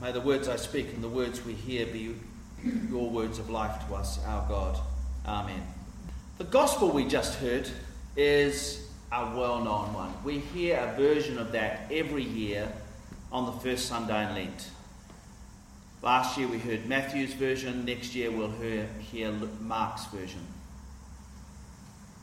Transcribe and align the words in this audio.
May 0.00 0.12
the 0.12 0.20
words 0.20 0.48
I 0.48 0.56
speak 0.56 0.92
and 0.92 1.02
the 1.02 1.08
words 1.08 1.44
we 1.44 1.54
hear 1.54 1.86
be 1.86 2.14
your 2.90 3.08
words 3.08 3.38
of 3.38 3.48
life 3.48 3.86
to 3.86 3.94
us, 3.94 4.22
our 4.26 4.46
God. 4.48 4.78
Amen. 5.26 5.62
The 6.38 6.44
gospel 6.44 6.90
we 6.90 7.06
just 7.06 7.38
heard 7.38 7.68
is 8.14 8.86
a 9.10 9.36
well 9.36 9.64
known 9.64 9.94
one. 9.94 10.12
We 10.22 10.38
hear 10.38 10.78
a 10.78 10.96
version 10.96 11.38
of 11.38 11.52
that 11.52 11.90
every 11.90 12.24
year 12.24 12.70
on 13.32 13.46
the 13.46 13.52
first 13.52 13.86
Sunday 13.86 14.28
in 14.28 14.34
Lent. 14.34 14.70
Last 16.02 16.36
year 16.36 16.46
we 16.46 16.58
heard 16.58 16.86
Matthew's 16.86 17.32
version, 17.32 17.84
next 17.86 18.14
year 18.14 18.30
we'll 18.30 18.50
hear, 18.50 18.86
hear 19.10 19.32
Mark's 19.60 20.04
version. 20.06 20.46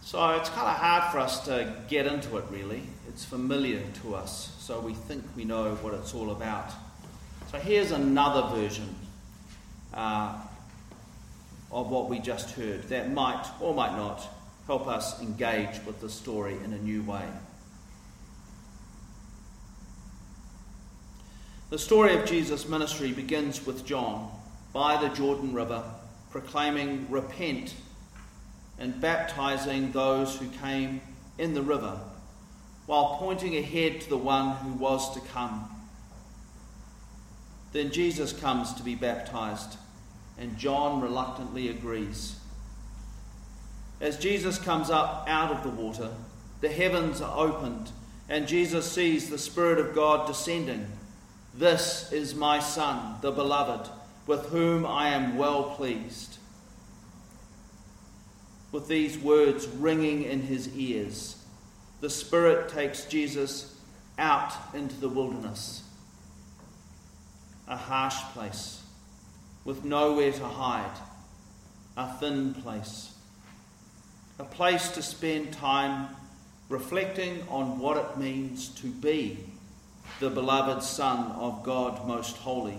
So 0.01 0.29
it's 0.31 0.49
kind 0.49 0.67
of 0.67 0.75
hard 0.75 1.11
for 1.11 1.19
us 1.19 1.43
to 1.45 1.73
get 1.87 2.05
into 2.05 2.37
it 2.37 2.45
really. 2.51 2.83
It's 3.07 3.25
familiar 3.25 3.81
to 4.03 4.15
us, 4.15 4.55
so 4.59 4.79
we 4.79 4.93
think 4.93 5.23
we 5.35 5.43
know 5.43 5.75
what 5.75 5.93
it's 5.95 6.13
all 6.13 6.31
about. 6.31 6.71
So 7.53 7.59
here's 7.59 7.91
another 7.91 8.55
version 8.59 8.95
uh, 9.93 10.35
of 11.71 11.91
what 11.91 12.09
we 12.09 12.17
just 12.17 12.49
heard 12.49 12.81
that 12.89 13.11
might 13.11 13.45
or 13.59 13.75
might 13.75 13.95
not 13.95 14.27
help 14.65 14.87
us 14.87 15.21
engage 15.21 15.79
with 15.85 16.01
the 16.01 16.09
story 16.09 16.57
in 16.65 16.73
a 16.73 16.79
new 16.79 17.03
way. 17.03 17.27
The 21.69 21.77
story 21.77 22.15
of 22.15 22.25
Jesus' 22.25 22.67
ministry 22.67 23.11
begins 23.11 23.63
with 23.67 23.85
John 23.85 24.31
by 24.73 24.99
the 24.99 25.13
Jordan 25.13 25.53
River 25.53 25.83
proclaiming, 26.31 27.05
Repent, 27.11 27.75
and 28.79 28.99
baptizing 28.99 29.91
those 29.91 30.37
who 30.37 30.47
came 30.49 31.01
in 31.37 31.53
the 31.53 31.61
river, 31.61 31.99
while 32.87 33.17
pointing 33.19 33.55
ahead 33.57 34.01
to 34.01 34.09
the 34.09 34.17
one 34.17 34.55
who 34.55 34.73
was 34.73 35.13
to 35.13 35.19
come 35.19 35.72
then 37.73 37.91
Jesus 37.91 38.31
comes 38.31 38.71
to 38.75 38.83
be 38.83 38.93
baptized, 38.93 39.77
and 40.37 40.57
John 40.57 41.01
reluctantly 41.01 41.69
agrees. 41.69 42.39
As 43.99 44.17
Jesus 44.17 44.59
comes 44.59 44.91
up 44.91 45.25
out 45.27 45.51
of 45.51 45.63
the 45.63 45.69
water, 45.69 46.11
the 46.61 46.69
heavens 46.69 47.19
are 47.19 47.35
opened, 47.35 47.89
and 48.29 48.47
Jesus 48.47 48.89
sees 48.91 49.29
the 49.29 49.39
Spirit 49.39 49.79
of 49.79 49.95
God 49.95 50.27
descending. 50.27 50.87
This 51.55 52.11
is 52.11 52.35
my 52.35 52.59
Son, 52.59 53.15
the 53.21 53.31
Beloved, 53.31 53.89
with 54.27 54.49
whom 54.49 54.85
I 54.85 55.09
am 55.09 55.35
well 55.35 55.75
pleased. 55.75 56.37
With 58.71 58.87
these 58.87 59.17
words 59.17 59.67
ringing 59.67 60.23
in 60.23 60.43
his 60.43 60.75
ears, 60.75 61.43
the 62.01 62.09
Spirit 62.09 62.69
takes 62.69 63.05
Jesus 63.05 63.75
out 64.19 64.53
into 64.75 64.99
the 64.99 65.09
wilderness 65.09 65.83
a 67.73 67.75
harsh 67.75 68.21
place 68.33 68.83
with 69.65 69.83
nowhere 69.83 70.31
to 70.31 70.45
hide, 70.45 70.95
a 71.97 72.13
thin 72.19 72.53
place, 72.53 73.15
a 74.37 74.43
place 74.43 74.89
to 74.89 75.01
spend 75.01 75.51
time 75.51 76.07
reflecting 76.69 77.43
on 77.49 77.79
what 77.79 77.97
it 77.97 78.15
means 78.15 78.67
to 78.67 78.85
be 78.85 79.39
the 80.19 80.29
beloved 80.29 80.83
Son 80.83 81.31
of 81.31 81.63
God 81.63 82.07
Most 82.07 82.37
Holy, 82.37 82.77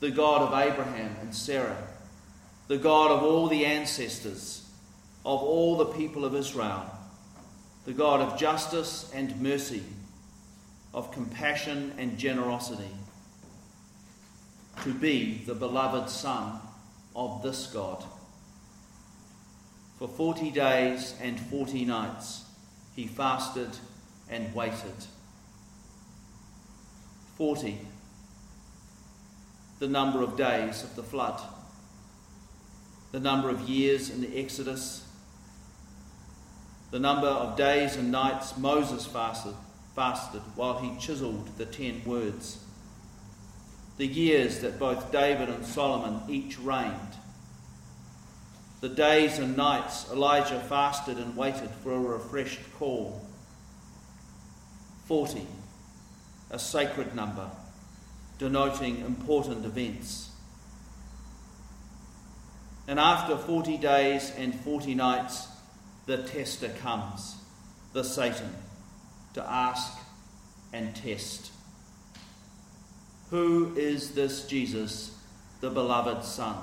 the 0.00 0.10
God 0.10 0.42
of 0.42 0.68
Abraham 0.68 1.14
and 1.20 1.32
Sarah, 1.32 1.86
the 2.66 2.78
God 2.78 3.12
of 3.12 3.22
all 3.22 3.46
the 3.46 3.64
ancestors, 3.64 4.68
of 5.24 5.40
all 5.40 5.76
the 5.76 5.86
people 5.86 6.24
of 6.24 6.34
Israel, 6.34 6.90
the 7.84 7.92
God 7.92 8.20
of 8.20 8.36
justice 8.36 9.08
and 9.14 9.40
mercy, 9.40 9.84
of 10.92 11.12
compassion 11.12 11.92
and 11.98 12.18
generosity 12.18 12.90
to 14.82 14.92
be 14.92 15.42
the 15.46 15.54
beloved 15.54 16.08
Son 16.10 16.60
of 17.14 17.42
this 17.42 17.66
God. 17.68 18.04
For 19.98 20.08
forty 20.08 20.50
days 20.50 21.14
and 21.20 21.40
forty 21.40 21.84
nights 21.84 22.44
he 22.94 23.06
fasted 23.06 23.70
and 24.28 24.54
waited. 24.54 25.06
Forty, 27.36 27.78
the 29.78 29.88
number 29.88 30.22
of 30.22 30.36
days 30.36 30.82
of 30.82 30.96
the 30.96 31.02
flood, 31.02 31.40
the 33.12 33.20
number 33.20 33.48
of 33.50 33.68
years 33.68 34.10
in 34.10 34.20
the 34.20 34.38
Exodus, 34.38 35.06
the 36.90 36.98
number 36.98 37.26
of 37.26 37.56
days 37.56 37.96
and 37.96 38.10
nights 38.10 38.56
Moses 38.56 39.06
fasted, 39.06 39.54
fasted 39.94 40.42
while 40.54 40.78
he 40.78 40.98
chiseled 40.98 41.56
the 41.58 41.66
ten 41.66 42.02
words 42.04 42.65
the 43.96 44.06
years 44.06 44.60
that 44.60 44.78
both 44.78 45.10
David 45.10 45.48
and 45.48 45.64
Solomon 45.64 46.20
each 46.28 46.58
reigned, 46.58 47.14
the 48.80 48.88
days 48.88 49.38
and 49.38 49.56
nights 49.56 50.10
Elijah 50.10 50.60
fasted 50.60 51.16
and 51.16 51.36
waited 51.36 51.70
for 51.82 51.92
a 51.92 51.98
refreshed 51.98 52.60
call. 52.78 53.22
Forty, 55.06 55.46
a 56.50 56.58
sacred 56.58 57.14
number 57.14 57.48
denoting 58.38 59.00
important 59.00 59.64
events. 59.64 60.30
And 62.86 63.00
after 63.00 63.36
forty 63.36 63.78
days 63.78 64.30
and 64.36 64.54
forty 64.54 64.94
nights, 64.94 65.48
the 66.04 66.18
tester 66.18 66.68
comes, 66.68 67.36
the 67.92 68.04
Satan, 68.04 68.54
to 69.34 69.42
ask 69.42 69.98
and 70.72 70.94
test. 70.94 71.50
Who 73.30 73.74
is 73.76 74.12
this 74.12 74.46
Jesus, 74.46 75.16
the 75.60 75.70
beloved 75.70 76.24
Son? 76.24 76.56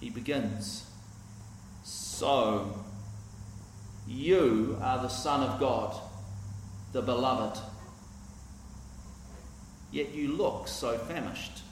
He 0.00 0.10
begins 0.10 0.84
So, 1.84 2.84
you 4.06 4.78
are 4.80 5.02
the 5.02 5.08
Son 5.08 5.42
of 5.42 5.60
God, 5.60 5.94
the 6.92 7.02
beloved. 7.02 7.60
Yet 9.90 10.14
you 10.14 10.28
look 10.28 10.66
so 10.66 10.96
famished. 10.96 11.62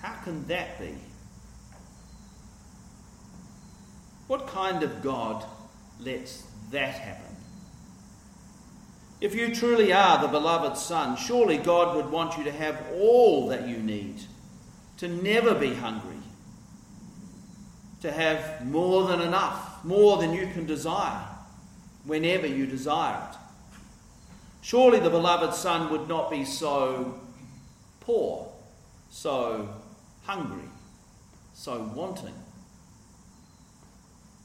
How 0.00 0.14
can 0.24 0.46
that 0.48 0.78
be? 0.80 0.94
What 4.26 4.46
kind 4.46 4.82
of 4.82 5.02
God 5.02 5.44
lets 6.00 6.42
that 6.70 6.94
happen? 6.94 7.27
If 9.20 9.34
you 9.34 9.52
truly 9.52 9.92
are 9.92 10.20
the 10.20 10.28
beloved 10.28 10.76
Son, 10.76 11.16
surely 11.16 11.58
God 11.58 11.96
would 11.96 12.10
want 12.10 12.38
you 12.38 12.44
to 12.44 12.52
have 12.52 12.80
all 12.94 13.48
that 13.48 13.66
you 13.66 13.78
need, 13.78 14.22
to 14.98 15.08
never 15.08 15.54
be 15.54 15.74
hungry, 15.74 16.18
to 18.00 18.12
have 18.12 18.64
more 18.64 19.08
than 19.08 19.20
enough, 19.20 19.84
more 19.84 20.18
than 20.18 20.32
you 20.32 20.46
can 20.46 20.66
desire, 20.66 21.26
whenever 22.04 22.46
you 22.46 22.64
desire 22.66 23.28
it. 23.30 23.36
Surely 24.62 25.00
the 25.00 25.10
beloved 25.10 25.52
Son 25.52 25.90
would 25.90 26.08
not 26.08 26.30
be 26.30 26.44
so 26.44 27.20
poor, 28.00 28.52
so 29.10 29.68
hungry, 30.24 30.68
so 31.54 31.90
wanting. 31.94 32.34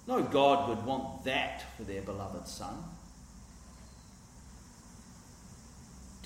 No 0.08 0.24
God 0.24 0.68
would 0.68 0.84
want 0.84 1.26
that 1.26 1.64
for 1.78 1.84
their 1.84 2.02
beloved 2.02 2.48
Son. 2.48 2.74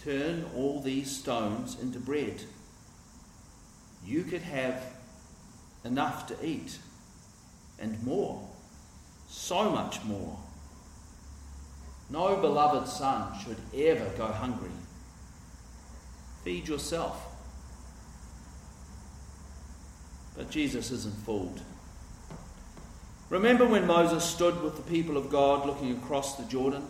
Turn 0.07 0.45
all 0.55 0.79
these 0.79 1.13
stones 1.13 1.77
into 1.81 1.99
bread. 1.99 2.41
You 4.05 4.23
could 4.23 4.41
have 4.41 4.81
enough 5.83 6.27
to 6.27 6.35
eat 6.41 6.77
and 7.77 8.01
more, 8.05 8.47
so 9.27 9.69
much 9.69 10.01
more. 10.05 10.39
No 12.09 12.37
beloved 12.37 12.87
son 12.87 13.37
should 13.43 13.57
ever 13.77 14.09
go 14.17 14.27
hungry. 14.27 14.71
Feed 16.45 16.69
yourself. 16.69 17.21
But 20.37 20.49
Jesus 20.49 20.89
isn't 20.89 21.17
fooled. 21.25 21.59
Remember 23.29 23.65
when 23.65 23.85
Moses 23.85 24.23
stood 24.23 24.63
with 24.63 24.77
the 24.77 24.89
people 24.89 25.17
of 25.17 25.29
God 25.29 25.65
looking 25.65 25.91
across 25.91 26.37
the 26.37 26.45
Jordan? 26.45 26.87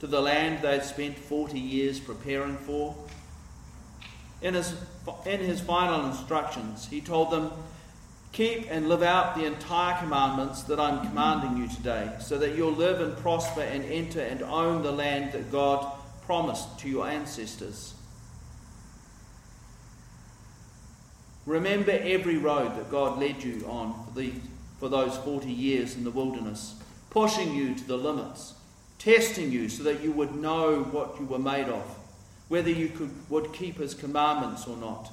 To 0.00 0.06
the 0.06 0.20
land 0.20 0.62
they'd 0.62 0.82
spent 0.82 1.18
40 1.18 1.58
years 1.58 2.00
preparing 2.00 2.56
for. 2.56 2.96
In 4.42 4.54
his, 4.54 4.74
in 5.26 5.40
his 5.40 5.60
final 5.60 6.06
instructions, 6.06 6.88
he 6.88 7.00
told 7.00 7.30
them, 7.30 7.52
Keep 8.32 8.70
and 8.70 8.88
live 8.88 9.02
out 9.02 9.34
the 9.34 9.44
entire 9.44 9.98
commandments 9.98 10.62
that 10.64 10.80
I'm 10.80 11.06
commanding 11.06 11.56
you 11.56 11.68
today, 11.68 12.12
so 12.20 12.38
that 12.38 12.54
you'll 12.54 12.72
live 12.72 13.00
and 13.00 13.16
prosper 13.16 13.60
and 13.60 13.84
enter 13.84 14.20
and 14.20 14.40
own 14.42 14.82
the 14.82 14.92
land 14.92 15.32
that 15.32 15.50
God 15.50 15.92
promised 16.24 16.78
to 16.78 16.88
your 16.88 17.08
ancestors. 17.08 17.92
Remember 21.44 21.90
every 21.90 22.36
road 22.36 22.76
that 22.76 22.90
God 22.90 23.18
led 23.18 23.42
you 23.42 23.66
on 23.66 24.06
for, 24.06 24.18
the, 24.18 24.32
for 24.78 24.88
those 24.88 25.16
40 25.18 25.50
years 25.50 25.96
in 25.96 26.04
the 26.04 26.10
wilderness, 26.10 26.76
pushing 27.10 27.52
you 27.54 27.74
to 27.74 27.84
the 27.84 27.98
limits 27.98 28.54
testing 29.00 29.50
you 29.50 29.68
so 29.68 29.82
that 29.82 30.02
you 30.02 30.12
would 30.12 30.36
know 30.36 30.82
what 30.84 31.18
you 31.18 31.26
were 31.26 31.38
made 31.38 31.68
of, 31.68 31.82
whether 32.48 32.70
you 32.70 32.88
could, 32.88 33.10
would 33.30 33.52
keep 33.52 33.78
his 33.78 33.94
commandments 33.94 34.66
or 34.66 34.76
not. 34.76 35.10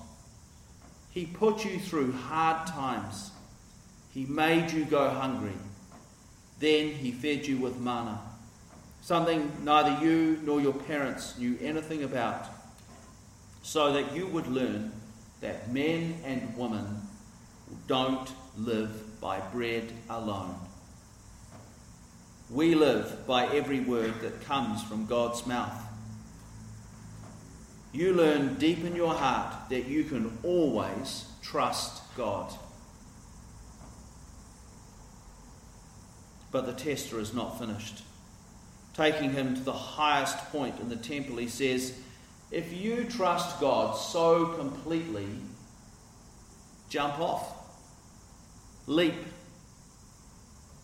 He 1.09 1.25
put 1.25 1.65
you 1.65 1.79
through 1.79 2.11
hard 2.11 2.67
times. 2.67 3.31
He 4.13 4.25
made 4.25 4.71
you 4.71 4.85
go 4.85 5.09
hungry. 5.09 5.53
Then 6.59 6.89
he 6.91 7.11
fed 7.11 7.47
you 7.47 7.57
with 7.57 7.79
manna, 7.79 8.19
something 9.01 9.51
neither 9.63 10.03
you 10.03 10.39
nor 10.43 10.59
your 10.59 10.73
parents 10.73 11.37
knew 11.37 11.57
anything 11.61 12.03
about, 12.03 12.45
so 13.61 13.93
that 13.93 14.13
you 14.13 14.27
would 14.27 14.47
learn 14.47 14.91
that 15.39 15.71
men 15.71 16.19
and 16.25 16.57
women 16.57 17.01
don't 17.87 18.29
live 18.57 19.21
by 19.21 19.39
bread 19.39 19.93
alone. 20.09 20.55
We 22.49 22.75
live 22.75 23.27
by 23.27 23.47
every 23.47 23.81
word 23.81 24.21
that 24.21 24.45
comes 24.45 24.81
from 24.83 25.05
God's 25.05 25.45
mouth. 25.45 25.83
You 27.91 28.13
learn 28.13 28.55
deep 28.55 28.85
in 28.85 28.95
your 28.95 29.13
heart 29.13 29.69
that 29.69 29.87
you 29.87 30.05
can 30.05 30.37
always 30.43 31.25
trust 31.41 32.01
God. 32.15 32.53
But 36.51 36.65
the 36.65 36.73
tester 36.73 37.19
is 37.19 37.33
not 37.33 37.59
finished. 37.59 38.03
Taking 38.93 39.31
him 39.31 39.55
to 39.55 39.61
the 39.61 39.73
highest 39.73 40.37
point 40.51 40.79
in 40.79 40.89
the 40.89 40.95
temple, 40.95 41.37
he 41.37 41.47
says, 41.47 41.99
If 42.51 42.71
you 42.73 43.03
trust 43.03 43.59
God 43.59 43.93
so 43.95 44.45
completely, 44.45 45.27
jump 46.89 47.19
off, 47.19 47.51
leap. 48.87 49.15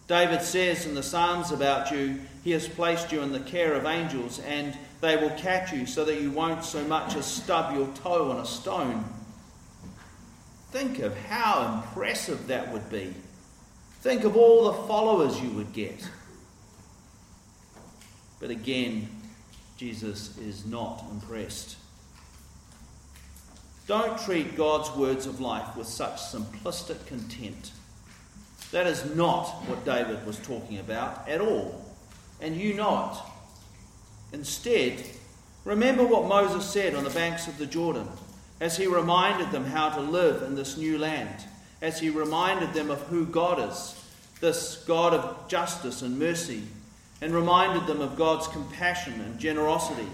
David 0.08 0.42
says 0.42 0.86
in 0.86 0.96
the 0.96 1.04
Psalms 1.04 1.52
about 1.52 1.92
you, 1.92 2.20
He 2.44 2.52
has 2.52 2.68
placed 2.68 3.12
you 3.12 3.22
in 3.22 3.32
the 3.32 3.40
care 3.40 3.74
of 3.74 3.86
angels, 3.86 4.40
and 4.40 4.78
they 5.02 5.16
will 5.16 5.32
catch 5.32 5.72
you 5.72 5.86
so 5.86 6.04
that 6.06 6.22
you 6.22 6.32
won't 6.32 6.64
so 6.64 6.84
much 6.86 7.16
as 7.16 7.26
stub 7.26 7.76
your 7.76 7.88
toe 7.96 8.32
on 8.32 8.38
a 8.38 8.46
stone. 8.46 9.06
Think 10.72 11.00
of 11.00 11.16
how 11.16 11.84
impressive 11.84 12.48
that 12.48 12.72
would 12.74 12.90
be. 12.90 13.14
Think 14.02 14.24
of 14.24 14.36
all 14.36 14.66
the 14.66 14.88
followers 14.88 15.40
you 15.40 15.50
would 15.52 15.72
get. 15.72 16.10
But 18.40 18.50
again, 18.50 19.08
Jesus 19.78 20.38
is 20.38 20.66
not 20.66 21.06
impressed. 21.12 21.78
Don't 23.88 24.18
treat 24.20 24.58
God's 24.58 24.92
words 24.98 25.26
of 25.26 25.40
life 25.40 25.76
with 25.76 25.88
such 25.88 26.18
simplistic 26.18 27.06
contempt. 27.06 27.72
That 28.74 28.88
is 28.88 29.16
not 29.16 29.46
what 29.68 29.86
David 29.86 30.26
was 30.26 30.40
talking 30.40 30.80
about 30.80 31.30
at 31.30 31.40
all, 31.40 31.86
and 32.42 32.56
you 32.56 32.74
know 32.74 33.12
it. 33.12 34.36
Instead, 34.36 35.06
remember 35.64 36.04
what 36.04 36.28
Moses 36.28 36.66
said 36.66 36.96
on 36.96 37.04
the 37.04 37.12
banks 37.12 37.48
of 37.48 37.60
the 37.60 37.68
Jordan 37.68 38.08
as 38.60 38.76
he 38.76 38.88
reminded 38.88 39.52
them 39.52 39.66
how 39.66 39.90
to 39.90 40.02
live 40.02 40.42
in 40.42 40.56
this 40.56 40.76
new 40.76 40.98
land, 40.98 41.46
as 41.84 42.00
he 42.00 42.10
reminded 42.10 42.74
them 42.74 42.90
of 42.90 43.00
who 43.04 43.28
God 43.28 43.70
is, 43.72 44.04
this 44.42 44.84
God 44.88 45.14
of 45.14 45.48
justice 45.48 46.02
and 46.02 46.18
mercy, 46.18 46.64
and 47.22 47.32
reminded 47.32 47.86
them 47.86 48.02
of 48.02 48.16
God's 48.16 48.48
compassion 48.48 49.22
and 49.22 49.38
generosity. 49.38 50.08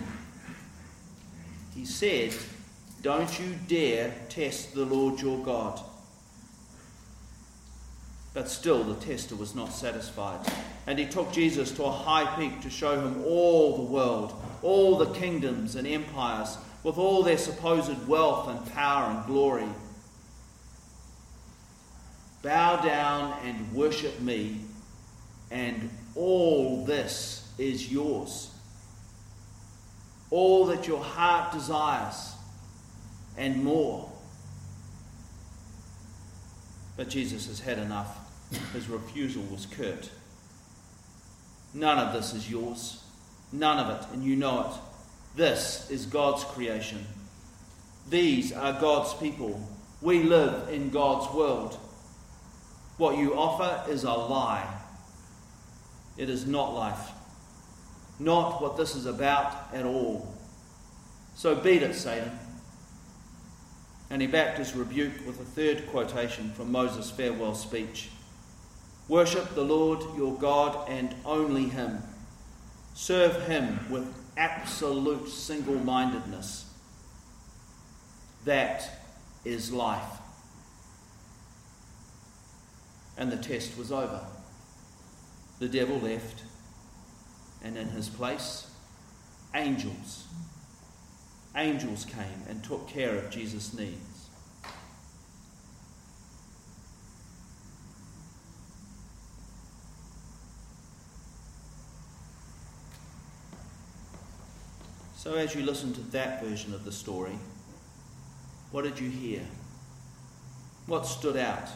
He 1.73 1.85
said, 1.85 2.33
don't 3.01 3.39
you 3.39 3.55
dare 3.69 4.13
test 4.27 4.73
the 4.73 4.83
Lord 4.83 5.21
your 5.21 5.41
God. 5.45 5.79
But 8.39 8.47
still, 8.47 8.85
the 8.85 8.95
tester 9.05 9.35
was 9.35 9.53
not 9.53 9.73
satisfied. 9.73 10.39
And 10.87 10.97
he 10.97 11.05
took 11.05 11.29
Jesus 11.33 11.71
to 11.71 11.83
a 11.83 11.91
high 11.91 12.37
peak 12.37 12.61
to 12.61 12.69
show 12.69 12.97
him 12.97 13.21
all 13.25 13.75
the 13.75 13.91
world, 13.91 14.33
all 14.61 14.97
the 14.97 15.13
kingdoms 15.13 15.75
and 15.75 15.85
empires, 15.85 16.57
with 16.81 16.97
all 16.97 17.21
their 17.21 17.37
supposed 17.37 18.07
wealth 18.07 18.47
and 18.47 18.65
power 18.71 19.11
and 19.11 19.25
glory. 19.25 19.67
Bow 22.41 22.77
down 22.77 23.37
and 23.43 23.73
worship 23.73 24.21
me, 24.21 24.61
and 25.51 25.89
all 26.15 26.85
this 26.85 27.45
is 27.57 27.91
yours. 27.91 28.51
All 30.31 30.65
that 30.67 30.87
your 30.87 31.03
heart 31.03 31.51
desires 31.51 32.35
and 33.35 33.61
more. 33.65 34.09
But 36.95 37.09
Jesus 37.09 37.47
has 37.47 37.59
had 37.59 37.79
enough. 37.79 38.18
His 38.73 38.89
refusal 38.89 39.43
was 39.43 39.65
curt. 39.65 40.09
None 41.73 41.99
of 41.99 42.13
this 42.13 42.33
is 42.33 42.49
yours. 42.49 43.03
None 43.51 43.79
of 43.79 43.99
it, 43.99 44.07
and 44.13 44.23
you 44.23 44.35
know 44.35 44.61
it. 44.61 44.71
This 45.35 45.89
is 45.89 46.05
God's 46.05 46.43
creation. 46.43 47.05
These 48.09 48.51
are 48.51 48.79
God's 48.79 49.13
people. 49.15 49.61
We 50.01 50.23
live 50.23 50.69
in 50.69 50.89
God's 50.89 51.33
world. 51.33 51.77
What 52.97 53.17
you 53.17 53.35
offer 53.35 53.89
is 53.89 54.03
a 54.03 54.11
lie. 54.11 54.67
It 56.17 56.29
is 56.29 56.45
not 56.45 56.73
life. 56.73 57.11
Not 58.19 58.61
what 58.61 58.75
this 58.75 58.95
is 58.95 59.05
about 59.05 59.73
at 59.73 59.85
all. 59.85 60.35
So 61.35 61.55
beat 61.55 61.83
it, 61.83 61.95
Satan. 61.95 62.37
And 64.09 64.21
he 64.21 64.27
backed 64.27 64.57
his 64.57 64.75
rebuke 64.75 65.25
with 65.25 65.39
a 65.39 65.45
third 65.45 65.87
quotation 65.91 66.51
from 66.51 66.71
Moses' 66.71 67.11
farewell 67.11 67.53
speech 67.53 68.09
Worship 69.09 69.53
the 69.55 69.63
Lord 69.63 70.01
your 70.15 70.35
God 70.35 70.87
and 70.89 71.13
only 71.25 71.65
him. 71.65 72.01
Serve 72.93 73.47
him 73.47 73.79
with 73.89 74.07
absolute 74.37 75.27
single 75.27 75.75
mindedness. 75.75 76.71
That 78.45 78.89
is 79.43 79.73
life. 79.73 80.19
And 83.17 83.29
the 83.29 83.37
test 83.37 83.77
was 83.77 83.91
over. 83.91 84.25
The 85.59 85.67
devil 85.67 85.99
left, 85.99 86.43
and 87.61 87.77
in 87.77 87.89
his 87.89 88.07
place, 88.07 88.71
angels 89.53 90.25
angels 91.55 92.05
came 92.05 92.43
and 92.47 92.63
took 92.63 92.87
care 92.87 93.17
of 93.17 93.29
Jesus' 93.29 93.73
needs. 93.73 94.08
So, 105.19 105.33
as 105.33 105.53
you 105.53 105.63
listen 105.63 105.91
to 105.95 106.01
that 106.11 106.41
version 106.41 106.73
of 106.73 106.85
the 106.85 106.93
story, 106.93 107.37
what 108.71 108.83
did 108.85 108.97
you 108.97 109.09
hear? 109.09 109.41
What 110.85 111.05
stood 111.05 111.35
out? 111.35 111.67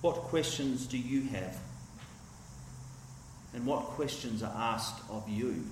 What 0.00 0.14
questions 0.14 0.86
do 0.86 0.96
you 0.96 1.28
have? 1.28 1.54
And 3.52 3.66
what 3.66 3.82
questions 3.82 4.42
are 4.42 4.54
asked 4.56 5.02
of 5.10 5.28
you? 5.28 5.66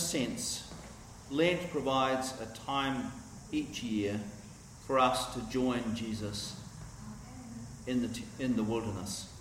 Sense, 0.00 0.72
Lent 1.30 1.70
provides 1.70 2.34
a 2.40 2.46
time 2.66 3.12
each 3.52 3.82
year 3.82 4.20
for 4.86 4.98
us 4.98 5.34
to 5.34 5.40
join 5.50 5.94
Jesus 5.94 6.58
in 7.86 8.02
the, 8.02 8.20
in 8.38 8.56
the 8.56 8.62
wilderness 8.62 9.32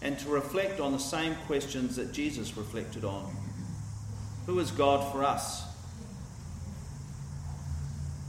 and 0.00 0.18
to 0.18 0.28
reflect 0.28 0.80
on 0.80 0.92
the 0.92 0.98
same 0.98 1.34
questions 1.46 1.96
that 1.96 2.12
Jesus 2.12 2.56
reflected 2.56 3.04
on. 3.04 3.34
Who 4.46 4.58
is 4.58 4.70
God 4.70 5.12
for 5.12 5.22
us? 5.22 5.62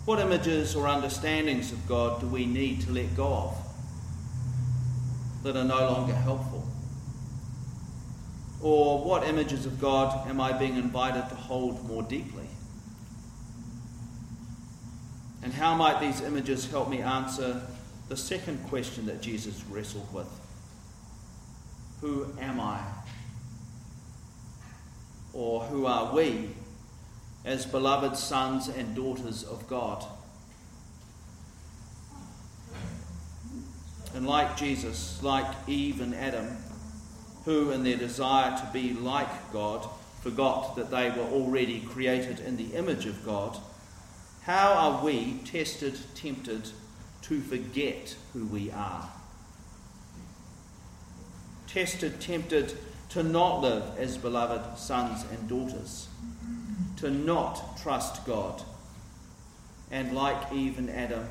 What 0.05 0.19
images 0.19 0.75
or 0.75 0.87
understandings 0.87 1.71
of 1.71 1.87
God 1.87 2.19
do 2.19 2.27
we 2.27 2.45
need 2.45 2.81
to 2.81 2.91
let 2.91 3.15
go 3.15 3.25
of 3.25 3.57
that 5.43 5.55
are 5.55 5.63
no 5.63 5.79
longer 5.89 6.13
helpful? 6.13 6.52
Or 8.63 9.03
what 9.03 9.27
images 9.27 9.67
of 9.67 9.79
God 9.79 10.27
am 10.27 10.41
I 10.41 10.53
being 10.53 10.77
invited 10.77 11.29
to 11.29 11.35
hold 11.35 11.85
more 11.87 12.01
deeply? 12.01 12.47
And 15.43 15.53
how 15.53 15.75
might 15.75 15.99
these 15.99 16.21
images 16.21 16.71
help 16.71 16.89
me 16.89 17.01
answer 17.01 17.61
the 18.09 18.17
second 18.17 18.63
question 18.69 19.05
that 19.05 19.21
Jesus 19.21 19.63
wrestled 19.69 20.11
with? 20.11 20.29
Who 22.01 22.27
am 22.39 22.59
I? 22.59 22.79
Or 25.33 25.61
who 25.61 25.85
are 25.85 26.15
we 26.15 26.49
as 27.45 27.65
beloved 27.65 28.15
sons 28.15 28.67
and 28.69 28.95
daughters 28.95 29.43
of 29.43 29.67
God. 29.67 30.05
And 34.15 34.27
like 34.27 34.55
Jesus, 34.55 35.21
like 35.23 35.47
Eve 35.67 35.99
and 36.01 36.15
Adam, 36.15 36.55
who, 37.45 37.71
in 37.71 37.83
their 37.83 37.97
desire 37.97 38.57
to 38.57 38.69
be 38.71 38.93
like 38.93 39.51
God, 39.51 39.87
forgot 40.21 40.75
that 40.77 40.89
they 40.89 41.09
were 41.09 41.27
already 41.31 41.81
created 41.81 42.39
in 42.39 42.55
the 42.55 42.75
image 42.75 43.05
of 43.05 43.25
God, 43.25 43.57
how 44.43 44.73
are 44.73 45.03
we 45.03 45.39
tested, 45.45 45.97
tempted 46.15 46.69
to 47.23 47.41
forget 47.41 48.15
who 48.31 48.45
we 48.45 48.71
are? 48.71 49.09
Tested, 51.67 52.21
tempted 52.21 52.77
to 53.09 53.23
not 53.23 53.61
live 53.61 53.83
as 53.97 54.17
beloved 54.17 54.77
sons 54.77 55.25
and 55.31 55.49
daughters, 55.49 56.07
to 56.97 57.11
not 57.11 57.77
trust 57.77 58.25
God. 58.25 58.61
And 59.91 60.15
like 60.15 60.51
Eve 60.53 60.77
and 60.77 60.89
Adam, 60.89 61.27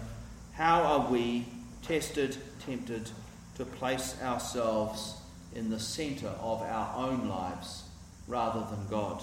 how 0.53 0.83
are 0.83 1.11
we 1.11 1.47
tested, 1.83 2.37
tempted 2.65 3.11
to 3.57 3.65
place 3.65 4.17
ourselves 4.23 5.17
in 5.55 5.71
the 5.71 5.81
centre 5.81 6.33
of 6.41 6.63
our 6.63 6.97
own 6.97 7.29
lives 7.29 7.85
rather 8.27 8.61
than 8.61 8.87
God? 8.89 9.23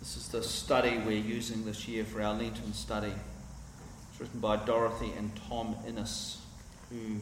This 0.00 0.16
is 0.18 0.28
the 0.28 0.42
study 0.42 0.98
we're 0.98 1.12
using 1.12 1.64
this 1.64 1.88
year 1.88 2.04
for 2.04 2.20
our 2.20 2.34
Lenten 2.34 2.74
study. 2.74 3.12
It's 4.10 4.20
written 4.20 4.38
by 4.38 4.56
Dorothy 4.56 5.12
and 5.16 5.32
Tom 5.48 5.74
Innes, 5.88 6.38
who 6.90 7.16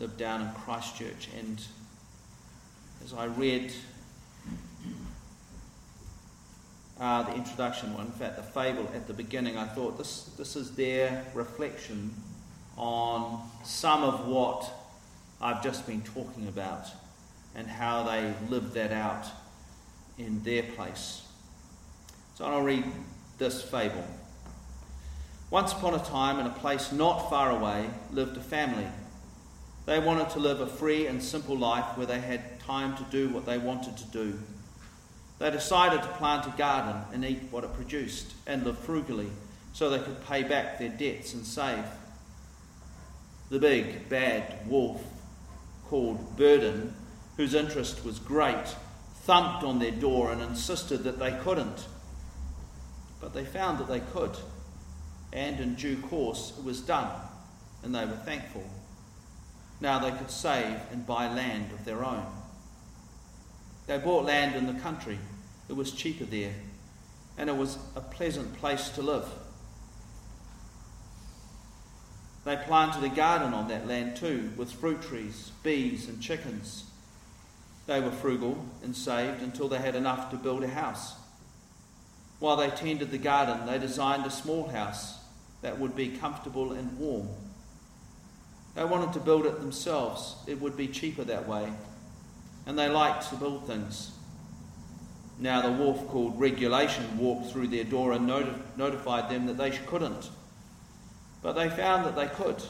live 0.00 0.16
down 0.16 0.40
in 0.40 0.48
Christchurch. 0.52 1.28
And 1.38 1.62
as 3.04 3.12
I 3.12 3.26
read 3.26 3.70
uh, 6.98 7.22
the 7.24 7.34
introduction, 7.34 7.92
well, 7.92 8.06
in 8.06 8.12
fact, 8.12 8.36
the 8.36 8.42
fable 8.42 8.88
at 8.94 9.06
the 9.06 9.12
beginning, 9.12 9.58
I 9.58 9.66
thought 9.66 9.98
this, 9.98 10.24
this 10.38 10.56
is 10.56 10.74
their 10.74 11.26
reflection 11.34 12.14
on 12.78 13.46
some 13.62 14.02
of 14.02 14.26
what 14.26 14.72
I've 15.38 15.62
just 15.62 15.86
been 15.86 16.00
talking 16.00 16.48
about 16.48 16.86
and 17.54 17.66
how 17.66 18.04
they 18.04 18.32
lived 18.48 18.72
that 18.74 18.92
out 18.92 19.26
in 20.16 20.42
their 20.44 20.62
place. 20.62 21.26
So 22.36 22.46
I'll 22.46 22.62
read 22.62 22.84
this 23.36 23.60
fable. 23.60 24.06
Once 25.50 25.72
upon 25.72 25.94
a 25.94 25.98
time, 25.98 26.38
in 26.38 26.46
a 26.46 26.50
place 26.50 26.90
not 26.90 27.28
far 27.28 27.50
away, 27.50 27.90
lived 28.12 28.36
a 28.38 28.40
family. 28.40 28.86
They 29.86 29.98
wanted 29.98 30.30
to 30.30 30.38
live 30.38 30.60
a 30.60 30.66
free 30.66 31.06
and 31.06 31.22
simple 31.22 31.56
life 31.56 31.96
where 31.96 32.06
they 32.06 32.20
had 32.20 32.60
time 32.60 32.96
to 32.96 33.02
do 33.10 33.28
what 33.28 33.46
they 33.46 33.58
wanted 33.58 33.96
to 33.96 34.04
do. 34.06 34.38
They 35.38 35.50
decided 35.50 36.02
to 36.02 36.08
plant 36.08 36.46
a 36.46 36.56
garden 36.56 37.02
and 37.12 37.24
eat 37.24 37.48
what 37.50 37.64
it 37.64 37.74
produced 37.74 38.34
and 38.46 38.62
live 38.62 38.78
frugally 38.78 39.30
so 39.72 39.88
they 39.88 39.98
could 39.98 40.24
pay 40.26 40.42
back 40.42 40.78
their 40.78 40.90
debts 40.90 41.32
and 41.32 41.44
save. 41.44 41.84
The 43.48 43.58
big, 43.58 44.08
bad 44.08 44.68
wolf, 44.68 45.02
called 45.88 46.36
Burden, 46.36 46.94
whose 47.36 47.54
interest 47.54 48.04
was 48.04 48.18
great, 48.18 48.76
thumped 49.22 49.64
on 49.64 49.78
their 49.78 49.90
door 49.90 50.30
and 50.30 50.40
insisted 50.40 51.04
that 51.04 51.18
they 51.18 51.32
couldn't. 51.42 51.86
But 53.20 53.34
they 53.34 53.44
found 53.44 53.78
that 53.78 53.88
they 53.88 54.00
could, 54.00 54.36
and 55.32 55.58
in 55.58 55.74
due 55.74 55.96
course 55.96 56.52
it 56.58 56.64
was 56.64 56.80
done, 56.80 57.10
and 57.82 57.94
they 57.94 58.04
were 58.04 58.12
thankful. 58.24 58.64
Now 59.80 59.98
they 59.98 60.10
could 60.10 60.30
save 60.30 60.78
and 60.92 61.06
buy 61.06 61.32
land 61.32 61.72
of 61.72 61.84
their 61.84 62.04
own. 62.04 62.26
They 63.86 63.98
bought 63.98 64.26
land 64.26 64.54
in 64.54 64.66
the 64.66 64.80
country, 64.80 65.18
it 65.68 65.76
was 65.76 65.92
cheaper 65.92 66.24
there, 66.24 66.54
and 67.38 67.48
it 67.48 67.56
was 67.56 67.78
a 67.96 68.00
pleasant 68.00 68.56
place 68.58 68.90
to 68.90 69.02
live. 69.02 69.26
They 72.44 72.56
planted 72.56 73.04
a 73.04 73.08
garden 73.08 73.52
on 73.52 73.68
that 73.68 73.86
land 73.86 74.16
too, 74.16 74.52
with 74.56 74.72
fruit 74.72 75.02
trees, 75.02 75.52
bees, 75.62 76.08
and 76.08 76.20
chickens. 76.22 76.84
They 77.86 78.00
were 78.00 78.10
frugal 78.10 78.64
and 78.82 78.94
saved 78.94 79.42
until 79.42 79.68
they 79.68 79.78
had 79.78 79.94
enough 79.94 80.30
to 80.30 80.36
build 80.36 80.62
a 80.62 80.68
house. 80.68 81.14
While 82.38 82.56
they 82.56 82.70
tended 82.70 83.10
the 83.10 83.18
garden, 83.18 83.66
they 83.66 83.78
designed 83.78 84.24
a 84.24 84.30
small 84.30 84.68
house 84.68 85.18
that 85.62 85.78
would 85.78 85.94
be 85.94 86.16
comfortable 86.16 86.72
and 86.72 86.98
warm. 86.98 87.28
They 88.74 88.84
wanted 88.84 89.12
to 89.14 89.20
build 89.20 89.46
it 89.46 89.60
themselves, 89.60 90.36
it 90.46 90.60
would 90.60 90.76
be 90.76 90.88
cheaper 90.88 91.24
that 91.24 91.48
way, 91.48 91.72
and 92.66 92.78
they 92.78 92.88
liked 92.88 93.28
to 93.30 93.36
build 93.36 93.66
things. 93.66 94.12
Now, 95.38 95.62
the 95.62 95.72
wolf 95.72 96.06
called 96.08 96.38
Regulation 96.38 97.18
walked 97.18 97.50
through 97.50 97.68
their 97.68 97.84
door 97.84 98.12
and 98.12 98.26
notified 98.76 99.30
them 99.30 99.46
that 99.46 99.56
they 99.56 99.70
couldn't. 99.70 100.30
But 101.42 101.54
they 101.54 101.70
found 101.70 102.04
that 102.04 102.14
they 102.14 102.26
could, 102.26 102.62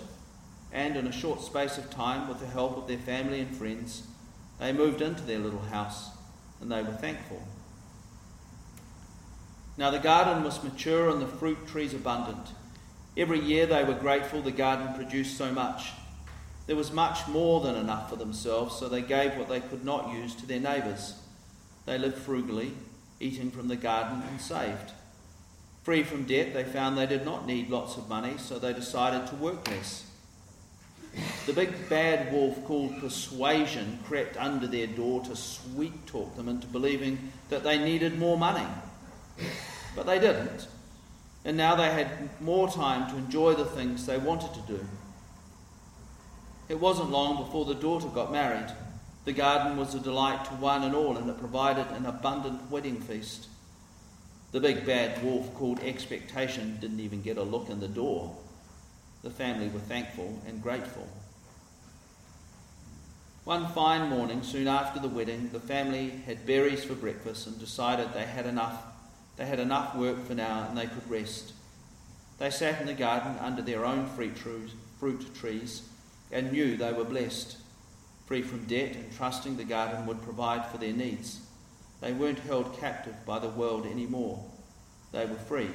and 0.73 0.97
in 0.97 1.07
a 1.09 1.13
short 1.13 1.43
space 1.43 1.77
of 1.79 1.91
time, 1.91 2.29
with 2.29 2.39
the 2.39 2.47
help 2.47 2.77
of 2.77 2.87
their 2.87 2.99
family 2.99 3.41
and 3.41 3.55
friends, 3.55 4.05
they 4.61 4.73
moved 4.73 5.03
into 5.03 5.23
their 5.25 5.41
little 5.41 5.63
house, 5.63 6.11
and 6.61 6.71
they 6.71 6.83
were 6.83 6.93
thankful. 6.93 7.43
Now 9.77 9.91
the 9.91 9.99
garden 9.99 10.45
was 10.45 10.63
mature 10.63 11.09
and 11.09 11.21
the 11.21 11.27
fruit 11.27 11.67
trees 11.67 11.95
abundant. 11.95 12.47
Every 13.17 13.41
year 13.41 13.67
they 13.67 13.85
were 13.85 13.95
grateful 13.95 14.41
the 14.41 14.53
garden 14.53 14.95
produced 14.95 15.37
so 15.37 15.53
much. 15.53 15.93
There 16.67 16.77
was 16.77 16.93
much 16.93 17.27
more 17.27 17.61
than 17.61 17.75
enough 17.75 18.09
for 18.09 18.17
themselves, 18.17 18.77
so 18.79 18.89
they 18.89 19.03
gave 19.03 19.37
what 19.37 19.49
they 19.49 19.61
could 19.61 19.85
not 19.85 20.13
use 20.13 20.35
to 20.37 20.47
their 20.47 20.61
neighbours. 20.61 21.15
They 21.87 21.99
lived 21.99 22.19
frugally, 22.19 22.73
eating 23.19 23.51
from 23.51 23.69
the 23.69 23.77
garden 23.77 24.23
and 24.29 24.41
saved. 24.41 24.93
Free 25.83 26.05
from 26.05 26.25
debt, 26.25 26.55
they 26.55 26.63
found 26.63 26.97
they 26.97 27.07
did 27.07 27.25
not 27.25 27.47
need 27.47 27.71
lots 27.71 27.97
of 27.97 28.09
money, 28.09 28.35
so 28.39 28.59
they 28.59 28.73
decided 28.73 29.27
to 29.29 29.37
work 29.37 29.67
less. 29.69 30.07
The 31.47 31.53
big 31.53 31.89
bad 31.89 32.33
wolf 32.33 32.65
called 32.65 33.01
persuasion 33.01 33.99
crept 34.05 34.37
under 34.37 34.67
their 34.67 34.87
door 34.87 35.25
to 35.25 35.35
sweet 35.35 36.07
talk 36.07 36.37
them 36.37 36.49
into 36.49 36.69
believing 36.69 37.33
that 37.49 37.65
they 37.65 37.79
needed 37.79 38.19
more 38.19 38.39
money. 38.39 38.67
But 39.97 40.07
they 40.07 40.21
didn't. 40.21 40.69
And 41.45 41.57
now 41.57 41.75
they 41.75 41.91
had 41.91 42.41
more 42.41 42.69
time 42.71 43.11
to 43.11 43.17
enjoy 43.17 43.55
the 43.55 43.65
things 43.65 44.05
they 44.05 44.19
wanted 44.19 44.53
to 44.55 44.61
do. 44.61 44.87
It 46.69 46.79
wasn't 46.79 47.11
long 47.11 47.45
before 47.45 47.65
the 47.65 47.75
daughter 47.75 48.09
got 48.09 48.31
married. 48.31 48.71
The 49.25 49.33
garden 49.33 49.77
was 49.77 49.95
a 49.95 50.01
delight 50.01 50.45
to 50.47 50.51
one 50.53 50.83
and 50.83 50.95
all, 50.95 51.17
and 51.17 51.29
it 51.29 51.39
provided 51.39 51.87
an 51.89 52.07
abundant 52.07 52.71
wedding 52.71 53.01
feast. 53.01 53.49
The 54.53 54.61
big 54.61 54.85
bad 54.85 55.23
wolf 55.23 55.55
called 55.55 55.81
expectation 55.81 56.79
didn't 56.81 57.01
even 57.01 57.23
get 57.23 57.39
a 57.39 57.43
look 57.43 57.69
in 57.69 57.81
the 57.81 57.89
door. 57.89 58.37
The 59.23 59.31
family 59.31 59.69
were 59.69 59.81
thankful 59.81 60.41
and 60.47 60.63
grateful. 60.63 61.09
One 63.45 63.69
fine 63.69 64.09
morning, 64.09 64.43
soon 64.43 64.69
after 64.69 65.01
the 65.01 65.09
wedding, 65.09 65.51
the 65.53 65.61
family 65.61 66.11
had 66.27 66.47
berries 66.47 66.85
for 66.85 66.95
breakfast 66.95 67.47
and 67.47 67.59
decided 67.59 68.13
they 68.13 68.25
had 68.25 68.47
enough 68.47 68.83
they 69.41 69.47
had 69.47 69.59
enough 69.59 69.97
work 69.97 70.27
for 70.27 70.35
now 70.35 70.67
and 70.69 70.77
they 70.77 70.85
could 70.85 71.11
rest. 71.11 71.55
They 72.39 72.51
sat 72.51 72.79
in 72.79 72.87
the 72.87 72.93
garden 72.93 73.39
under 73.41 73.63
their 73.63 73.87
own 73.87 74.07
fruit 74.07 75.35
trees 75.35 75.83
and 76.31 76.53
knew 76.53 76.77
they 76.77 76.93
were 76.93 77.05
blessed, 77.05 77.57
free 78.27 78.43
from 78.43 78.67
debt 78.67 78.97
and 78.97 79.11
trusting 79.17 79.57
the 79.57 79.65
garden 79.65 80.05
would 80.05 80.21
provide 80.21 80.67
for 80.67 80.77
their 80.77 80.93
needs. 80.93 81.41
They 82.03 82.13
weren't 82.13 82.41
held 82.41 82.79
captive 82.79 83.15
by 83.25 83.39
the 83.39 83.49
world 83.49 83.87
anymore. 83.87 84.45
They 85.11 85.25
were 85.25 85.37
free. 85.37 85.71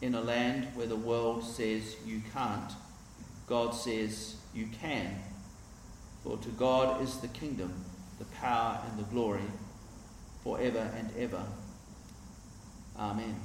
In 0.00 0.14
a 0.14 0.22
land 0.22 0.68
where 0.76 0.86
the 0.86 0.96
world 0.96 1.44
says 1.44 1.94
you 2.06 2.22
can't, 2.32 2.72
God 3.46 3.74
says 3.74 4.36
you 4.54 4.68
can. 4.80 5.14
For 6.24 6.38
to 6.38 6.48
God 6.48 7.02
is 7.02 7.18
the 7.18 7.28
kingdom, 7.28 7.84
the 8.18 8.24
power, 8.24 8.80
and 8.88 8.98
the 8.98 9.10
glory 9.10 9.44
forever 10.42 10.90
and 10.96 11.10
ever. 11.18 11.44
Amen. 12.98 13.36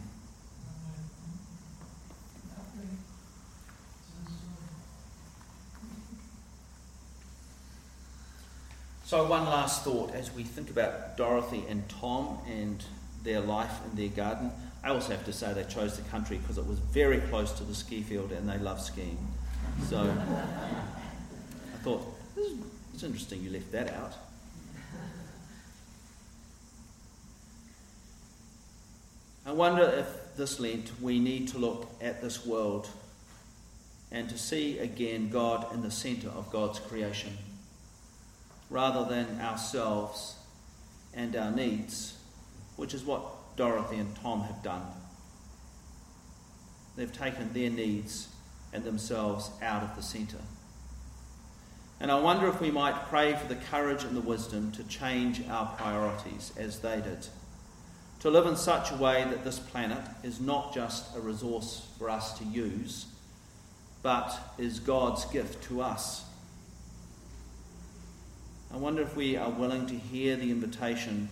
So, 9.04 9.28
one 9.28 9.44
last 9.44 9.84
thought 9.84 10.14
as 10.16 10.34
we 10.34 10.44
think 10.44 10.70
about 10.70 11.18
Dorothy 11.18 11.66
and 11.68 11.88
Tom 11.90 12.38
and 12.48 12.82
their 13.24 13.42
life 13.42 13.74
in 13.90 13.98
their 13.98 14.08
garden. 14.08 14.52
I 14.84 14.90
also 14.90 15.12
have 15.12 15.26
to 15.26 15.34
say 15.34 15.52
they 15.54 15.66
chose 15.66 15.98
the 15.98 16.10
country 16.10 16.38
because 16.38 16.58
it 16.58 16.66
was 16.66 16.80
very 16.80 17.20
close 17.20 17.52
to 17.54 17.66
the 17.66 17.76
ski 17.76 18.02
field 18.04 18.32
and 18.32 18.48
they 18.48 18.58
love 18.58 18.80
skiing. 18.80 19.18
So, 19.90 20.00
I 21.74 21.78
thought, 21.84 22.08
it's 22.94 23.04
interesting 23.04 23.44
you 23.44 23.50
left 23.50 23.72
that 23.74 23.94
out. 23.94 24.14
I 29.46 29.52
wonder 29.52 29.84
if 29.84 30.36
this 30.38 30.60
Lent 30.60 30.92
we 31.02 31.20
need 31.20 31.48
to 31.50 31.58
look 31.58 31.90
at 32.00 32.22
this 32.22 32.46
world 32.46 32.88
and 34.12 34.30
to 34.30 34.38
see 34.38 34.78
again 34.78 35.30
God 35.30 35.74
in 35.74 35.82
the 35.82 35.92
centre 35.92 36.30
of 36.30 36.52
God's 36.52 36.80
creation, 36.80 37.38
rather 38.70 39.04
than 39.10 39.40
ourselves 39.42 40.36
and 41.14 41.36
our 41.36 41.52
needs, 41.52 42.18
which 42.76 42.94
is 42.94 43.04
what 43.04 43.24
Dorothy 43.58 43.98
and 43.98 44.16
Tom 44.18 44.42
have 44.42 44.62
done. 44.62 44.84
They've 46.96 47.12
taken 47.12 47.54
their 47.54 47.70
needs 47.70 48.28
and 48.74 48.84
themselves 48.84 49.50
out 49.62 49.82
of 49.82 49.96
the 49.96 50.04
centre. 50.04 50.38
And 52.00 52.12
I 52.12 52.20
wonder 52.20 52.48
if 52.48 52.60
we 52.60 52.72
might 52.72 53.08
pray 53.10 53.34
for 53.34 53.48
the 53.48 53.56
courage 53.56 54.04
and 54.04 54.16
the 54.16 54.22
wisdom 54.22 54.72
to 54.74 54.84
change 54.84 55.42
our 55.48 55.68
priorities 55.78 56.52
as 56.58 56.80
they 56.80 57.02
did. 57.02 57.28
To 58.22 58.30
live 58.30 58.46
in 58.46 58.56
such 58.56 58.92
a 58.92 58.96
way 58.96 59.24
that 59.24 59.44
this 59.44 59.58
planet 59.58 60.04
is 60.22 60.40
not 60.40 60.76
just 60.76 61.16
a 61.16 61.20
resource 61.20 61.88
for 61.98 62.08
us 62.08 62.38
to 62.38 62.46
use, 62.46 63.08
but 64.04 64.38
is 64.60 64.80
God's 64.80 65.26
gift 65.26 65.64
to 65.66 65.82
us. 65.82 66.24
I 68.72 68.78
wonder 68.78 69.02
if 69.02 69.16
we 69.16 69.38
are 69.38 69.50
willing 69.50 69.88
to 69.88 69.96
hear 69.96 70.36
the 70.36 70.52
invitation 70.52 71.30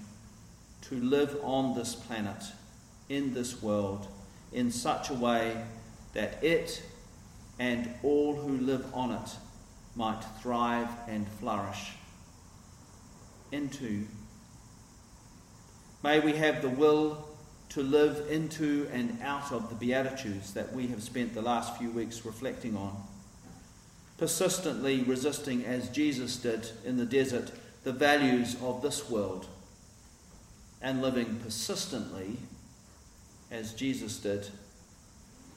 to 0.89 0.95
live 0.95 1.37
on 1.43 1.75
this 1.75 1.93
planet, 1.93 2.43
in 3.07 3.35
this 3.35 3.61
world, 3.61 4.07
in 4.51 4.71
such 4.71 5.11
a 5.11 5.13
way 5.13 5.63
that 6.13 6.43
it 6.43 6.81
and 7.59 7.93
all 8.01 8.35
who 8.35 8.57
live 8.57 8.85
on 8.95 9.11
it 9.11 9.29
might 9.95 10.21
thrive 10.41 10.89
and 11.07 11.27
flourish 11.39 11.91
into. 13.51 14.07
May 16.01 16.19
we 16.19 16.33
have 16.33 16.61
the 16.61 16.69
will 16.69 17.27
to 17.69 17.83
live 17.83 18.31
into 18.31 18.89
and 18.91 19.19
out 19.21 19.51
of 19.51 19.69
the 19.69 19.75
Beatitudes 19.75 20.53
that 20.53 20.73
we 20.73 20.87
have 20.87 21.03
spent 21.03 21.33
the 21.33 21.41
last 21.41 21.77
few 21.77 21.91
weeks 21.91 22.25
reflecting 22.25 22.77
on, 22.77 23.03
persistently 24.17 25.03
resisting, 25.03 25.65
as 25.65 25.89
Jesus 25.89 26.37
did 26.37 26.69
in 26.85 26.97
the 26.97 27.05
desert, 27.05 27.51
the 27.83 27.91
values 27.91 28.55
of 28.61 28.81
this 28.81 29.09
world, 29.09 29.47
and 30.81 31.01
living 31.01 31.39
persistently, 31.43 32.37
as 33.51 33.73
Jesus 33.73 34.17
did, 34.17 34.47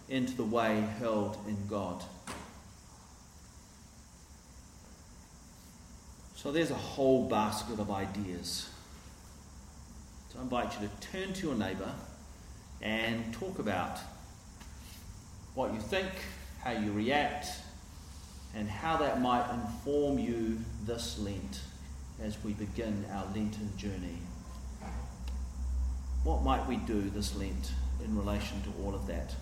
into 0.08 0.34
the 0.34 0.44
way 0.44 0.84
held 0.99 1.38
in 1.46 1.56
God. 1.68 2.02
So 6.34 6.50
there's 6.50 6.72
a 6.72 6.75
whole 6.75 7.28
basket 7.28 7.78
of 7.78 7.92
ideas. 7.92 8.68
So 10.32 10.38
I 10.38 10.42
invite 10.42 10.80
you 10.80 10.88
to 10.88 11.08
turn 11.08 11.34
to 11.34 11.46
your 11.48 11.56
neighbour 11.56 11.92
and 12.80 13.34
talk 13.34 13.58
about 13.58 13.98
what 15.54 15.74
you 15.74 15.80
think, 15.80 16.08
how 16.64 16.70
you 16.70 16.90
react, 16.92 17.48
and 18.54 18.66
how 18.66 18.96
that 18.96 19.20
might 19.20 19.46
inform 19.52 20.18
you 20.18 20.58
this 20.86 21.18
Lent 21.18 21.60
as 22.22 22.42
we 22.42 22.54
begin 22.54 23.04
our 23.12 23.26
Lenten 23.34 23.76
journey. 23.76 24.18
What 26.24 26.42
might 26.42 26.66
we 26.66 26.76
do 26.76 27.10
this 27.10 27.36
Lent 27.36 27.72
in 28.02 28.16
relation 28.16 28.62
to 28.62 28.70
all 28.82 28.94
of 28.94 29.06
that? 29.08 29.34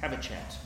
Have 0.00 0.12
a 0.12 0.18
chat. 0.18 0.56